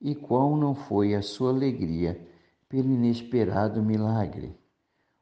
E 0.00 0.14
qual 0.14 0.56
não 0.56 0.74
foi 0.74 1.14
a 1.14 1.22
sua 1.22 1.50
alegria 1.50 2.20
pelo 2.68 2.90
inesperado 2.90 3.82
milagre, 3.82 4.56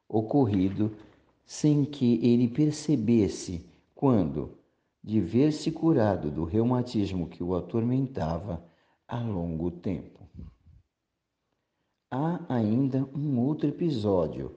ocorrido 0.07 0.95
sem 1.45 1.83
que 1.83 2.25
ele 2.25 2.47
percebesse 2.47 3.69
quando, 3.93 4.57
de 5.03 5.19
ver-se 5.19 5.71
curado 5.71 6.31
do 6.31 6.45
reumatismo 6.45 7.27
que 7.27 7.43
o 7.43 7.55
atormentava 7.55 8.63
há 9.07 9.19
longo 9.19 9.69
tempo. 9.69 10.21
Há 12.09 12.39
ainda 12.47 13.07
um 13.13 13.39
outro 13.39 13.67
episódio 13.67 14.55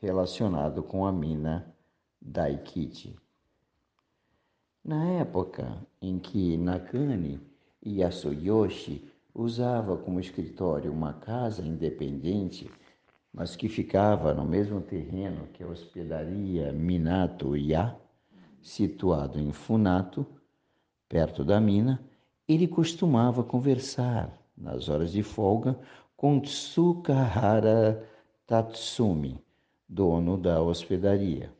relacionado 0.00 0.82
com 0.82 1.04
a 1.04 1.12
mina 1.12 1.74
Daikiti. 2.20 3.16
Na 4.90 5.04
época 5.06 5.86
em 6.02 6.18
que 6.18 6.56
Nakane 6.56 7.40
Yasuyoshi 7.86 9.08
usava 9.32 9.96
como 9.96 10.18
escritório 10.18 10.92
uma 10.92 11.12
casa 11.12 11.64
independente, 11.64 12.68
mas 13.32 13.54
que 13.54 13.68
ficava 13.68 14.34
no 14.34 14.44
mesmo 14.44 14.80
terreno 14.80 15.46
que 15.52 15.62
a 15.62 15.68
hospedaria 15.68 16.72
Minato 16.72 17.56
Ya, 17.56 17.96
situado 18.60 19.38
em 19.38 19.52
Funato, 19.52 20.26
perto 21.08 21.44
da 21.44 21.60
mina, 21.60 22.04
ele 22.48 22.66
costumava 22.66 23.44
conversar 23.44 24.36
nas 24.58 24.88
horas 24.88 25.12
de 25.12 25.22
folga 25.22 25.78
com 26.16 26.40
Tsukahara 26.40 28.04
Tatsumi, 28.44 29.38
dono 29.88 30.36
da 30.36 30.60
hospedaria. 30.60 31.59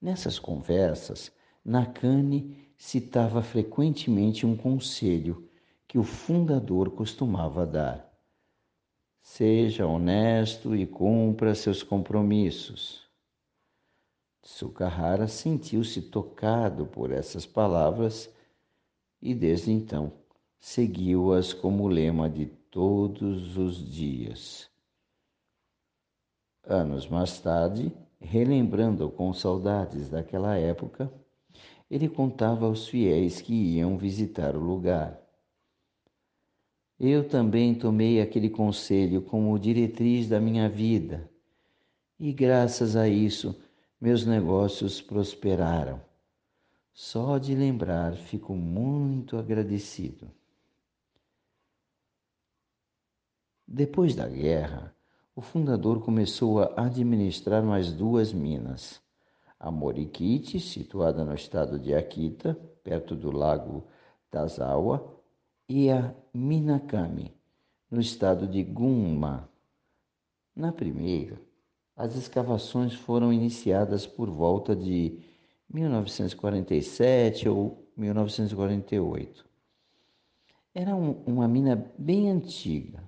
Nessas 0.00 0.38
conversas, 0.38 1.32
Nakane 1.64 2.70
citava 2.76 3.42
frequentemente 3.42 4.46
um 4.46 4.56
conselho 4.56 5.48
que 5.88 5.98
o 5.98 6.04
fundador 6.04 6.90
costumava 6.90 7.66
dar: 7.66 8.12
Seja 9.22 9.86
honesto 9.86 10.76
e 10.76 10.86
cumpra 10.86 11.54
seus 11.54 11.82
compromissos. 11.82 13.06
Sukahara 14.42 15.26
sentiu-se 15.26 16.02
tocado 16.02 16.86
por 16.86 17.10
essas 17.10 17.44
palavras 17.44 18.32
e 19.20 19.34
desde 19.34 19.72
então 19.72 20.12
seguiu-as 20.60 21.52
como 21.52 21.88
lema 21.88 22.30
de 22.30 22.46
todos 22.46 23.56
os 23.56 23.90
dias. 23.90 24.70
Anos 26.62 27.08
mais 27.08 27.40
tarde, 27.40 27.92
relembrando 28.20 29.10
com 29.10 29.32
saudades 29.32 30.08
daquela 30.08 30.56
época, 30.56 31.12
ele 31.90 32.08
contava 32.08 32.66
aos 32.66 32.88
fiéis 32.88 33.40
que 33.40 33.54
iam 33.54 33.96
visitar 33.96 34.56
o 34.56 34.60
lugar. 34.60 35.20
Eu 36.98 37.28
também 37.28 37.74
tomei 37.74 38.20
aquele 38.20 38.48
conselho 38.48 39.20
como 39.20 39.58
diretriz 39.58 40.28
da 40.28 40.40
minha 40.40 40.68
vida, 40.68 41.30
e 42.18 42.32
graças 42.32 42.96
a 42.96 43.06
isso 43.08 43.54
meus 44.00 44.24
negócios 44.24 45.00
prosperaram. 45.00 46.00
Só 46.92 47.36
de 47.36 47.54
lembrar 47.54 48.16
fico 48.16 48.54
muito 48.54 49.36
agradecido. 49.36 50.30
Depois 53.68 54.14
da 54.14 54.26
guerra, 54.26 54.95
o 55.36 55.42
fundador 55.42 56.00
começou 56.00 56.60
a 56.60 56.86
administrar 56.86 57.62
mais 57.62 57.92
duas 57.92 58.32
minas. 58.32 59.02
A 59.60 59.70
Morikiti, 59.70 60.58
situada 60.58 61.26
no 61.26 61.34
estado 61.34 61.78
de 61.78 61.94
Akita, 61.94 62.58
perto 62.82 63.14
do 63.14 63.30
lago 63.30 63.86
Tazawa, 64.30 65.14
e 65.68 65.90
a 65.90 66.14
Minakami, 66.32 67.34
no 67.90 68.00
estado 68.00 68.48
de 68.48 68.62
Gunma. 68.62 69.46
Na 70.54 70.72
primeira, 70.72 71.38
as 71.94 72.16
escavações 72.16 72.94
foram 72.94 73.30
iniciadas 73.30 74.06
por 74.06 74.30
volta 74.30 74.74
de 74.74 75.20
1947 75.68 77.46
ou 77.46 77.86
1948. 77.94 79.44
Era 80.74 80.96
um, 80.96 81.22
uma 81.26 81.46
mina 81.46 81.92
bem 81.98 82.30
antiga, 82.30 83.05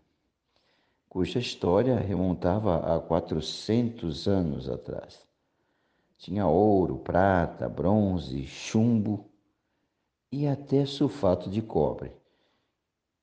cuja 1.08 1.38
história 1.38 1.98
remontava 1.98 2.96
a 2.96 3.00
400 3.00 4.28
anos 4.28 4.68
atrás. 4.68 5.26
Tinha 6.16 6.46
ouro, 6.46 6.98
prata, 6.98 7.68
bronze, 7.68 8.44
chumbo 8.44 9.30
e 10.30 10.46
até 10.46 10.84
sulfato 10.84 11.48
de 11.48 11.62
cobre. 11.62 12.12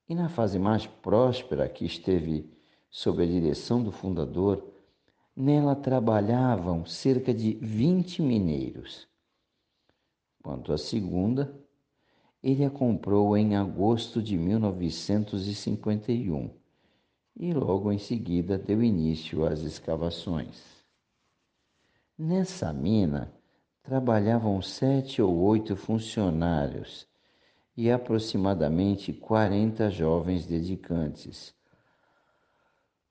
E 0.08 0.14
na 0.14 0.28
fase 0.28 0.58
mais 0.58 0.86
próspera 0.86 1.68
que 1.68 1.84
esteve 1.84 2.50
sob 2.90 3.22
a 3.22 3.26
direção 3.26 3.82
do 3.82 3.92
fundador, 3.92 4.64
Nela 5.38 5.76
trabalhavam 5.76 6.86
cerca 6.86 7.34
de 7.34 7.58
20 7.60 8.22
mineiros. 8.22 9.06
Quanto 10.42 10.72
à 10.72 10.78
segunda, 10.78 11.54
ele 12.42 12.64
a 12.64 12.70
comprou 12.70 13.36
em 13.36 13.54
agosto 13.54 14.22
de 14.22 14.38
1951 14.38 16.48
e 17.36 17.52
logo 17.52 17.92
em 17.92 17.98
seguida 17.98 18.56
deu 18.56 18.82
início 18.82 19.44
às 19.44 19.60
escavações. 19.60 20.84
Nessa 22.18 22.72
mina 22.72 23.32
trabalhavam 23.82 24.60
sete 24.62 25.20
ou 25.20 25.36
oito 25.42 25.76
funcionários 25.76 27.06
e 27.76 27.90
aproximadamente 27.90 29.12
40 29.12 29.90
jovens 29.90 30.46
dedicantes 30.46 31.54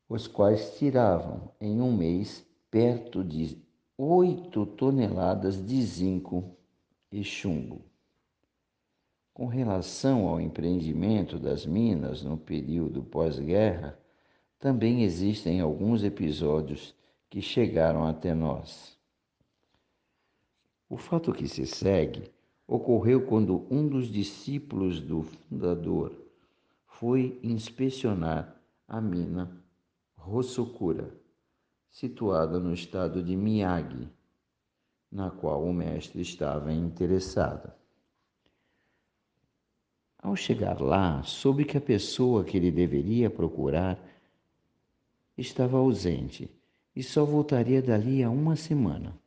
os 0.07 0.27
quais 0.27 0.77
tiravam 0.77 1.51
em 1.59 1.81
um 1.81 1.95
mês 1.95 2.45
perto 2.69 3.23
de 3.23 3.57
oito 3.97 4.65
toneladas 4.65 5.63
de 5.63 5.81
zinco 5.81 6.55
e 7.11 7.23
chumbo. 7.23 7.81
Com 9.33 9.47
relação 9.47 10.27
ao 10.27 10.39
empreendimento 10.39 11.39
das 11.39 11.65
minas 11.65 12.21
no 12.21 12.37
período 12.37 13.03
pós-guerra, 13.03 13.97
também 14.59 15.03
existem 15.03 15.59
alguns 15.59 16.03
episódios 16.03 16.95
que 17.29 17.41
chegaram 17.41 18.05
até 18.05 18.33
nós. 18.33 18.97
O 20.89 20.97
fato 20.97 21.33
que 21.33 21.47
se 21.47 21.65
segue 21.65 22.31
ocorreu 22.67 23.25
quando 23.25 23.65
um 23.69 23.87
dos 23.87 24.07
discípulos 24.07 24.99
do 24.99 25.23
fundador 25.23 26.13
foi 26.85 27.39
inspecionar 27.43 28.55
a 28.87 29.01
mina 29.01 29.63
Hossokura, 30.17 31.13
situada 31.91 32.59
no 32.59 32.73
estado 32.73 33.21
de 33.21 33.35
Miyagi, 33.35 34.09
na 35.11 35.29
qual 35.29 35.63
o 35.63 35.73
mestre 35.73 36.21
estava 36.21 36.73
interessado. 36.73 37.71
Ao 40.17 40.35
chegar 40.35 40.81
lá, 40.81 41.21
soube 41.23 41.65
que 41.65 41.77
a 41.77 41.81
pessoa 41.81 42.43
que 42.43 42.57
ele 42.57 42.71
deveria 42.71 43.29
procurar 43.29 43.99
estava 45.37 45.77
ausente 45.77 46.49
e 46.95 47.03
só 47.03 47.25
voltaria 47.25 47.81
dali 47.81 48.23
a 48.23 48.29
uma 48.29 48.55
semana. 48.55 49.17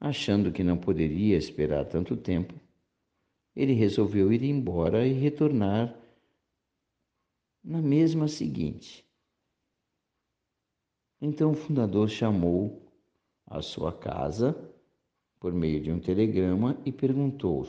Achando 0.00 0.52
que 0.52 0.64
não 0.64 0.76
poderia 0.76 1.36
esperar 1.36 1.84
tanto 1.86 2.16
tempo, 2.16 2.54
ele 3.54 3.72
resolveu 3.72 4.32
ir 4.32 4.42
embora 4.42 5.06
e 5.06 5.12
retornar 5.12 5.96
na 7.62 7.80
mesma 7.80 8.28
seguinte. 8.28 9.04
Então 11.20 11.52
o 11.52 11.54
fundador 11.54 12.08
chamou 12.08 12.82
a 13.46 13.62
sua 13.62 13.92
casa 13.92 14.54
por 15.38 15.52
meio 15.52 15.80
de 15.80 15.90
um 15.90 16.00
telegrama 16.00 16.76
e 16.84 16.92
perguntou: 16.92 17.66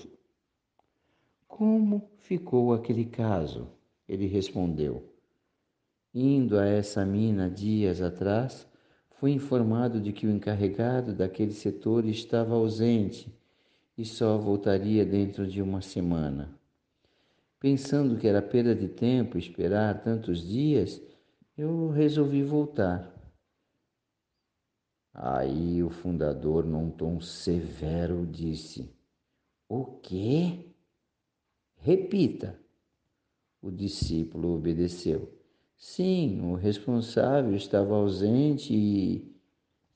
Como 1.47 2.10
ficou 2.17 2.73
aquele 2.73 3.06
caso? 3.06 3.69
Ele 4.08 4.25
respondeu: 4.25 5.14
Indo 6.17 6.58
a 6.58 6.65
essa 6.65 7.06
mina 7.06 7.49
dias 7.49 8.01
atrás, 8.01 8.65
fui 9.19 9.32
informado 9.32 9.99
de 9.99 10.13
que 10.13 10.25
o 10.25 10.32
encarregado 10.32 11.13
daquele 11.13 11.51
setor 11.51 12.06
estava 12.06 12.56
ausente 12.56 13.38
e 13.97 14.06
só 14.06 14.38
voltaria 14.38 15.06
dentro 15.06 15.45
de 15.45 15.62
uma 15.62 15.82
semana. 15.82 16.58
Pensando 17.60 18.17
que 18.17 18.30
era 18.30 18.41
perda 18.41 18.73
de 18.73 18.88
tempo 18.88 19.38
esperar 19.38 20.01
tantos 20.04 20.39
dias, 20.47 21.01
eu 21.58 21.89
resolvi 21.89 22.43
voltar. 22.43 23.13
Aí 25.13 25.84
o 25.84 25.89
fundador, 25.89 26.65
num 26.65 26.89
tom 26.89 27.19
severo, 27.19 28.25
disse: 28.25 28.89
O 29.67 29.84
quê? 29.84 30.65
Repita. 31.75 32.58
O 33.62 33.69
discípulo 33.69 34.56
obedeceu. 34.56 35.44
Sim, 35.77 36.41
o 36.41 36.55
responsável 36.55 37.55
estava 37.55 37.95
ausente 37.95 38.73
e. 38.73 39.35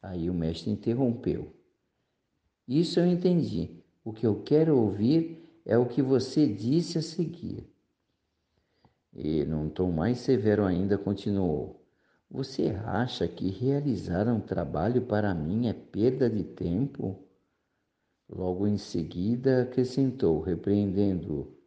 Aí 0.01 0.29
o 0.29 0.33
mestre 0.33 0.71
interrompeu. 0.71 1.53
Isso 2.67 2.99
eu 2.99 3.05
entendi. 3.05 3.83
O 4.03 4.13
que 4.13 4.25
eu 4.25 4.41
quero 4.43 4.77
ouvir 4.77 5.43
é 5.65 5.77
o 5.77 5.85
que 5.85 6.01
você 6.01 6.47
disse 6.47 6.97
a 6.97 7.01
seguir. 7.01 7.67
E, 9.13 9.43
num 9.43 9.69
tom 9.69 9.91
mais 9.91 10.19
severo 10.19 10.63
ainda, 10.63 10.97
continuou: 10.97 11.85
Você 12.29 12.69
acha 12.85 13.27
que 13.27 13.49
realizar 13.49 14.27
um 14.27 14.39
trabalho 14.39 15.01
para 15.01 15.33
mim 15.33 15.67
é 15.67 15.73
perda 15.73 16.29
de 16.29 16.43
tempo? 16.43 17.19
Logo 18.29 18.67
em 18.67 18.77
seguida 18.77 19.63
acrescentou, 19.63 20.39
repreendendo-o: 20.39 21.58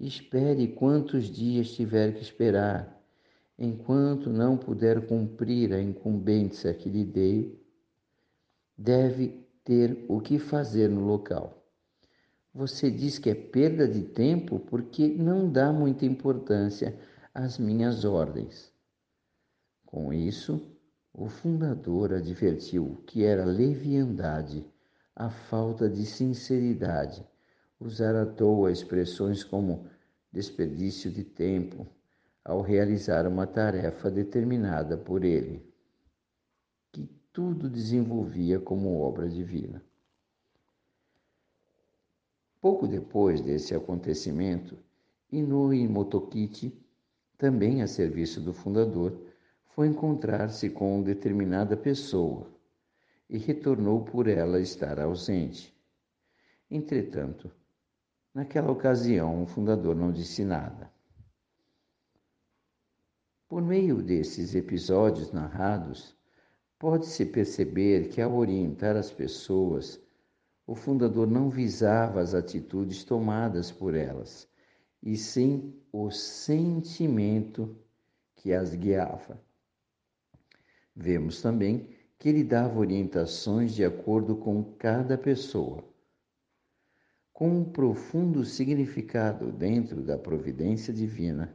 Espere 0.00 0.68
quantos 0.68 1.26
dias 1.26 1.72
tiver 1.72 2.14
que 2.14 2.22
esperar. 2.22 2.98
Enquanto 3.58 4.30
não 4.30 4.56
puder 4.56 5.06
cumprir 5.06 5.74
a 5.74 5.82
incumbência 5.82 6.72
que 6.72 6.88
lhe 6.88 7.04
dei, 7.04 7.62
deve 8.78 9.46
ter 9.62 10.06
o 10.08 10.18
que 10.18 10.38
fazer 10.38 10.88
no 10.88 11.04
local. 11.04 11.62
Você 12.54 12.90
diz 12.90 13.18
que 13.18 13.28
é 13.28 13.34
perda 13.34 13.86
de 13.86 14.00
tempo 14.00 14.58
porque 14.58 15.06
não 15.06 15.52
dá 15.52 15.70
muita 15.70 16.06
importância 16.06 16.98
às 17.34 17.58
minhas 17.58 18.02
ordens. 18.02 18.72
Com 19.84 20.14
isso, 20.14 20.66
o 21.12 21.28
fundador 21.28 22.14
advertiu 22.14 23.04
que 23.06 23.22
era 23.22 23.44
leviandade, 23.44 24.66
a 25.14 25.28
falta 25.28 25.90
de 25.90 26.06
sinceridade, 26.06 27.22
usar 27.80 28.14
à 28.14 28.26
toa 28.26 28.70
expressões 28.70 29.42
como 29.42 29.86
desperdício 30.30 31.10
de 31.10 31.24
tempo 31.24 31.86
ao 32.44 32.60
realizar 32.60 33.26
uma 33.26 33.46
tarefa 33.46 34.10
determinada 34.10 34.98
por 34.98 35.24
ele, 35.24 35.66
que 36.92 37.08
tudo 37.32 37.70
desenvolvia 37.70 38.60
como 38.60 39.00
obra 39.00 39.28
divina. 39.28 39.82
Pouco 42.60 42.86
depois 42.86 43.40
desse 43.40 43.74
acontecimento, 43.74 44.78
Inui 45.32 45.88
Motokichi, 45.88 46.78
também 47.38 47.80
a 47.80 47.86
serviço 47.86 48.40
do 48.40 48.52
fundador, 48.52 49.18
foi 49.68 49.86
encontrar-se 49.86 50.68
com 50.68 51.02
determinada 51.02 51.74
pessoa 51.74 52.46
e 53.30 53.38
retornou 53.38 54.04
por 54.04 54.28
ela 54.28 54.60
estar 54.60 55.00
ausente. 55.00 55.74
Entretanto, 56.70 57.50
naquela 58.34 58.70
ocasião, 58.70 59.42
o 59.42 59.46
fundador 59.46 59.94
não 59.94 60.12
disse 60.12 60.44
nada. 60.44 60.90
Por 63.48 63.62
meio 63.62 64.02
desses 64.02 64.54
episódios 64.54 65.32
narrados, 65.32 66.16
pode-se 66.78 67.26
perceber 67.26 68.08
que, 68.08 68.20
ao 68.20 68.34
orientar 68.34 68.96
as 68.96 69.10
pessoas 69.10 70.00
o 70.70 70.74
fundador 70.76 71.26
não 71.26 71.50
visava 71.50 72.20
as 72.20 72.32
atitudes 72.32 73.02
tomadas 73.02 73.72
por 73.72 73.92
elas, 73.92 74.48
e 75.02 75.16
sim 75.16 75.74
o 75.92 76.12
sentimento 76.12 77.76
que 78.36 78.52
as 78.52 78.72
guiava. 78.72 79.42
Vemos 80.94 81.42
também 81.42 81.88
que 82.16 82.28
ele 82.28 82.44
dava 82.44 82.78
orientações 82.78 83.74
de 83.74 83.84
acordo 83.84 84.36
com 84.36 84.62
cada 84.78 85.18
pessoa. 85.18 85.89
Com 87.40 87.60
um 87.60 87.64
profundo 87.64 88.44
significado 88.44 89.50
dentro 89.50 90.02
da 90.02 90.18
providência 90.18 90.92
divina, 90.92 91.50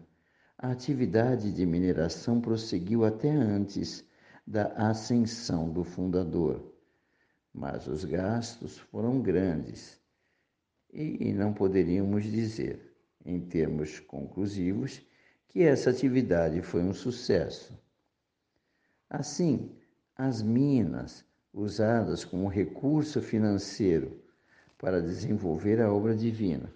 a 0.58 0.72
atividade 0.72 1.52
de 1.52 1.64
mineração 1.64 2.42
prosseguiu 2.42 3.06
até 3.06 3.30
antes 3.30 4.04
da 4.48 4.66
ascensão 4.90 5.72
do 5.72 5.84
fundador 5.84 6.76
mas 7.56 7.88
os 7.88 8.04
gastos 8.04 8.78
foram 8.78 9.22
grandes 9.22 9.98
e 10.92 11.32
não 11.32 11.54
poderíamos 11.54 12.26
dizer, 12.26 12.94
em 13.26 13.40
termos 13.40 14.00
conclusivos, 14.00 15.02
que 15.48 15.62
essa 15.62 15.90
atividade 15.90 16.62
foi 16.62 16.84
um 16.84 16.94
sucesso. 16.94 17.78
Assim, 19.10 19.72
as 20.18 20.42
minas 20.42 21.26
usadas 21.54 22.26
como 22.26 22.50
recurso 22.50 23.22
financeiro 23.22 24.25
para 24.86 25.02
desenvolver 25.02 25.82
a 25.82 25.92
obra 25.92 26.16
divina, 26.16 26.72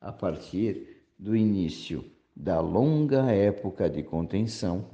a 0.00 0.10
partir 0.10 1.04
do 1.18 1.36
início 1.36 2.02
da 2.34 2.60
longa 2.60 3.30
época 3.30 3.90
de 3.90 4.02
contenção, 4.02 4.88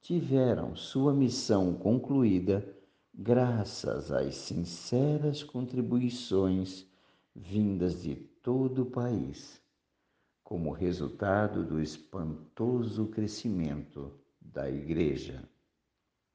tiveram 0.00 0.74
sua 0.74 1.12
missão 1.12 1.74
concluída 1.74 2.66
graças 3.12 4.10
às 4.10 4.34
sinceras 4.34 5.42
contribuições 5.42 6.86
vindas 7.36 8.02
de 8.02 8.14
todo 8.42 8.84
o 8.84 8.90
país, 8.90 9.60
como 10.42 10.72
resultado 10.72 11.66
do 11.66 11.82
espantoso 11.82 13.08
crescimento 13.08 14.18
da 14.40 14.70
Igreja. 14.70 15.46